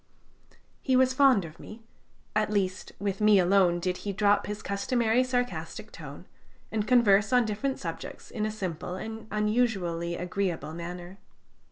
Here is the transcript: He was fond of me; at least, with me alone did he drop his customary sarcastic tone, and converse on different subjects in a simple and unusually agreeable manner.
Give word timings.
He 0.81 0.95
was 0.95 1.13
fond 1.13 1.45
of 1.45 1.59
me; 1.59 1.83
at 2.35 2.49
least, 2.49 2.91
with 2.97 3.21
me 3.21 3.37
alone 3.37 3.79
did 3.79 3.97
he 3.97 4.11
drop 4.11 4.47
his 4.47 4.63
customary 4.63 5.23
sarcastic 5.23 5.91
tone, 5.91 6.25
and 6.71 6.87
converse 6.87 7.31
on 7.31 7.45
different 7.45 7.77
subjects 7.77 8.31
in 8.31 8.43
a 8.43 8.51
simple 8.51 8.95
and 8.95 9.27
unusually 9.29 10.15
agreeable 10.15 10.73
manner. 10.73 11.19